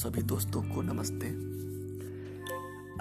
सभी 0.00 0.22
दोस्तों 0.22 0.62
को 0.62 0.82
नमस्ते। 0.82 1.26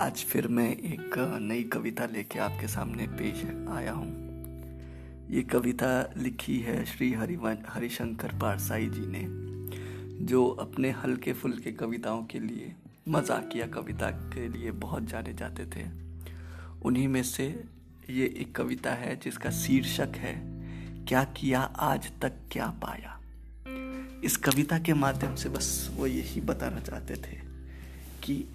आज 0.03 0.17
फिर 0.17 0.47
मैं 0.47 0.77
एक 0.77 1.39
नई 1.41 1.63
कविता 1.63 2.05
लेके 2.05 2.39
आपके 2.39 2.67
सामने 2.67 3.07
पेश 3.07 3.45
आया 3.69 3.91
हूँ। 3.91 4.09
ये 5.29 5.41
कविता 5.41 6.13
लिखी 6.17 6.59
है 6.59 6.85
श्री 6.85 7.13
हरिवन, 7.13 7.57
हरिशंकर 7.69 8.27
पारसाई 8.27 8.89
जी 8.89 9.05
ने, 9.05 9.25
जो 10.25 10.47
अपने 10.47 10.91
हल्के 10.91 11.33
फुल्के 11.33 11.71
कविताओं 11.71 12.23
के 12.23 12.39
लिए, 12.39 12.75
मजाकिया 13.09 13.67
कविता 13.67 14.11
के 14.11 14.49
लिए 14.49 14.71
बहुत 14.71 15.03
जाने 15.03 15.33
जाते 15.33 15.65
थे। 15.65 15.87
उन्हीं 16.81 17.07
में 17.07 17.23
से 17.23 17.63
ये 18.09 18.25
एक 18.37 18.55
कविता 18.55 18.93
है 18.93 19.15
जिसका 19.15 19.49
शीर्षक 19.49 20.11
है, 20.15 20.35
क्या 21.05 21.23
किया 21.23 21.61
आज 21.61 22.11
तक 22.21 22.33
क्या 22.51 22.67
पाया? 22.67 23.18
इस 24.23 24.37
कविता 24.37 24.79
के 24.79 24.93
माध्यम 24.93 25.35
से 25.35 25.49
बस 25.49 25.91
वो 25.95 26.07
यही 26.07 26.41
बताना 26.41 26.79
चाहते 26.79 27.15
थे 27.15 27.37
कि 28.23 28.45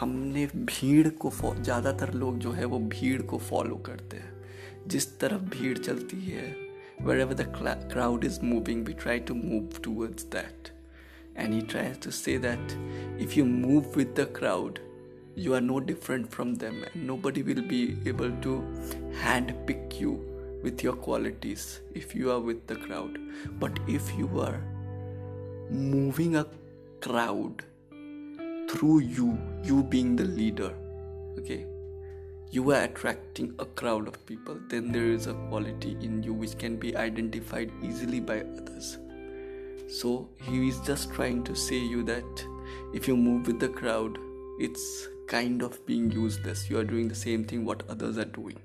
हमने 0.00 0.46
भीड़ 0.46 1.08
को 1.08 1.32
ज़्यादातर 1.62 2.14
लोग 2.14 2.38
जो 2.38 2.52
है 2.52 2.64
वो 2.64 2.78
भीड़ 2.78 3.22
को 3.22 3.38
फॉलो 3.38 3.76
करते 3.76 4.16
हैं। 4.16 4.44
जिस 4.86 5.18
तरफ़ 5.18 5.40
भीड़ 5.40 5.78
चलती 5.78 6.20
है 6.20 6.56
wherever 7.20 7.34
the 7.34 7.40
crowd 7.92 8.24
is 8.24 8.40
moving 8.40 8.86
we 8.86 8.92
try 8.92 9.18
to 9.18 9.34
move 9.34 9.82
towards 9.84 10.22
that 10.22 10.68
and 11.36 11.54
he 11.54 11.60
try 11.60 11.86
to 11.86 12.10
say 12.10 12.38
that 12.38 12.68
if 13.20 13.38
you 13.38 13.44
move 13.44 13.92
with 13.96 14.14
the 14.20 14.32
crowd 14.38 14.78
you 15.38 15.52
are 15.54 15.60
no 15.60 15.80
different 15.80 16.30
from 16.34 16.52
them 16.60 16.76
and 16.84 17.06
nobody 17.06 17.42
will 17.42 17.60
be 17.72 17.80
able 18.08 18.30
to 18.44 18.52
hand 19.22 19.52
pick 19.66 20.00
you 20.00 20.12
with 20.62 20.84
your 20.86 20.94
qualities 20.94 21.66
if 21.94 22.14
you 22.14 22.30
are 22.30 22.40
with 22.40 22.66
the 22.66 22.76
crowd. 22.76 23.18
But 23.60 23.78
if 23.86 24.08
you 24.18 24.40
are 24.40 24.75
moving 25.70 26.36
a 26.36 26.46
crowd 27.00 27.64
through 28.70 29.00
you, 29.00 29.38
you 29.62 29.82
being 29.82 30.16
the 30.16 30.24
leader, 30.24 30.74
okay, 31.38 31.66
you 32.50 32.70
are 32.70 32.82
attracting 32.82 33.54
a 33.58 33.64
crowd 33.64 34.08
of 34.08 34.24
people, 34.26 34.58
then 34.68 34.92
there 34.92 35.10
is 35.10 35.26
a 35.26 35.34
quality 35.48 35.96
in 36.00 36.22
you 36.22 36.32
which 36.32 36.56
can 36.58 36.76
be 36.76 36.96
identified 36.96 37.70
easily 37.82 38.20
by 38.20 38.40
others. 38.40 38.98
So 39.88 40.28
he 40.42 40.68
is 40.68 40.80
just 40.80 41.12
trying 41.12 41.44
to 41.44 41.54
say 41.54 41.78
you 41.78 42.02
that 42.04 42.46
if 42.92 43.06
you 43.06 43.16
move 43.16 43.46
with 43.46 43.60
the 43.60 43.68
crowd, 43.68 44.18
it's 44.58 45.08
kind 45.28 45.62
of 45.62 45.84
being 45.86 46.10
useless. 46.10 46.70
You 46.70 46.78
are 46.78 46.84
doing 46.84 47.08
the 47.08 47.14
same 47.14 47.44
thing 47.44 47.64
what 47.64 47.82
others 47.88 48.18
are 48.18 48.24
doing. 48.24 48.58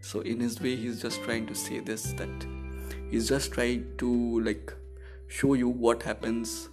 So 0.00 0.20
in 0.20 0.40
his 0.40 0.60
way, 0.60 0.76
he's 0.76 1.02
just 1.02 1.22
trying 1.22 1.46
to 1.46 1.54
say 1.54 1.80
this 1.80 2.12
that 2.12 2.46
he's 3.10 3.28
just 3.28 3.52
trying 3.52 3.96
to 3.98 4.40
like 4.40 4.72
show 5.28 5.54
you 5.54 5.68
what 5.68 6.02
happens 6.02 6.68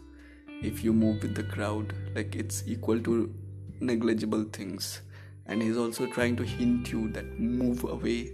if 0.61 0.83
you 0.83 0.93
move 0.93 1.21
with 1.21 1.35
the 1.35 1.43
crowd 1.43 1.93
like 2.15 2.35
it's 2.35 2.63
equal 2.67 2.99
to 2.99 3.33
negligible 3.79 4.43
things 4.43 5.01
and 5.47 5.61
he's 5.61 5.77
also 5.77 6.05
trying 6.07 6.35
to 6.35 6.43
hint 6.43 6.91
you 6.91 7.09
that 7.09 7.39
move 7.39 7.83
away 7.83 8.31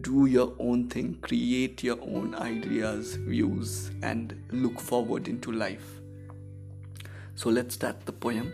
do 0.00 0.26
your 0.26 0.54
own 0.58 0.88
thing 0.88 1.14
create 1.20 1.82
your 1.82 1.98
own 2.00 2.34
ideas 2.34 3.16
views 3.16 3.90
and 4.02 4.34
look 4.50 4.80
forward 4.80 5.28
into 5.28 5.52
life 5.52 6.00
so 7.34 7.50
let's 7.50 7.74
start 7.74 8.04
the 8.06 8.12
poem 8.12 8.50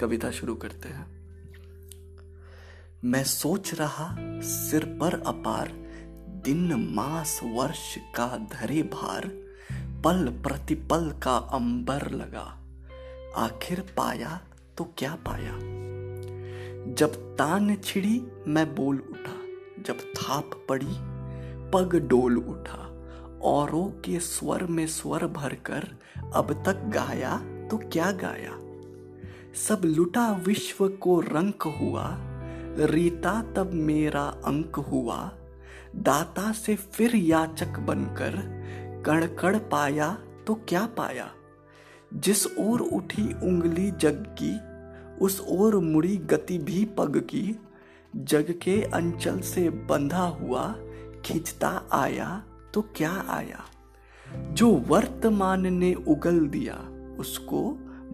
कविता 0.00 0.30
शुरू 0.30 0.54
करते 0.54 0.88
हैं 0.88 1.06
मैं 3.04 3.22
सोच 3.24 3.72
रहा 3.74 4.14
सिर 4.42 4.84
पर 5.00 5.14
अपार 5.26 5.72
दिन, 6.44 6.90
मास, 6.94 7.40
वर्ष 7.44 7.96
का 7.96 8.46
धरे 8.52 8.82
भार, 8.82 9.30
पल 10.04 10.28
प्रतिपल 10.42 11.14
का 11.22 11.36
अंबर 11.36 12.10
लगा। 12.10 12.58
आखिर 13.36 13.80
पाया 13.96 14.40
तो 14.78 14.84
क्या 14.98 15.18
पाया? 15.28 15.58
जब 16.94 17.36
तान 17.36 17.76
छिड़ी 17.76 18.22
मैं 18.48 18.74
बोल 18.74 18.96
उठा, 18.96 19.36
जब 19.82 19.98
थाप 19.98 20.66
पड़ी 20.68 20.94
पग 21.70 22.06
डोल 22.08 22.36
उठा। 22.38 23.08
औरों 23.42 23.84
के 23.84 24.20
स्वर 24.20 24.64
में 24.64 24.86
स्वर 24.86 25.26
भरकर 25.26 25.88
अब 26.34 26.62
तक 26.66 26.74
गाया 26.74 27.38
तो 27.68 27.76
क्या 27.76 28.10
गाया? 28.12 28.58
सब 29.54 29.82
लुटा 29.84 30.32
विश्व 30.32 30.88
को 30.88 31.20
रंक 31.20 31.62
हुआ, 31.62 32.16
रीता 32.78 33.42
तब 33.56 33.72
मेरा 33.72 34.22
अंक 34.22 34.76
हुआ। 34.76 35.32
दाता 35.96 36.52
से 36.52 36.76
फिर 36.76 37.16
याचक 37.16 37.78
बनकर 37.78 38.62
कड़कड़ 39.06 39.56
पाया 39.56 40.18
तो 40.46 40.54
क्या 40.54 40.86
पाया? 40.86 41.30
जिस 42.14 42.46
ओर 42.46 42.80
उठी 42.80 43.34
उंगली 43.34 43.90
जग 43.90 44.36
की, 44.42 44.72
उस 45.24 45.46
ओर 45.48 45.76
मुड़ी 45.76 46.16
गति 46.16 46.58
भी 46.58 46.84
पग 46.84 47.16
की, 47.16 47.56
जग 48.16 48.54
के 48.62 48.82
अंचल 48.82 49.40
से 49.40 49.70
बंधा 49.70 50.22
हुआ, 50.22 50.74
खिंचता 51.24 51.88
आया 51.92 52.42
तो 52.74 52.82
क्या 52.82 53.24
आया? 53.28 53.64
जो 54.34 54.70
वर्तमान 54.70 55.74
ने 55.74 55.94
उगल 55.94 56.46
दिया, 56.46 56.88
उसको 57.18 57.70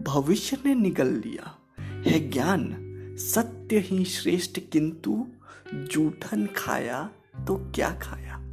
भविष्य 0.07 0.57
ने 0.65 0.75
निगल 0.75 1.07
लिया। 1.07 1.55
है 1.79 2.29
ज्ञान, 2.29 2.75
सत्य 3.19 3.79
ही 3.79 4.05
श्रेष्ठ 4.05 4.59
किंतु 4.71 5.27
जूठन 5.73 6.47
खाया 6.55 7.09
तो 7.49 7.55
क्या 7.75 7.89
खाया? 8.01 8.48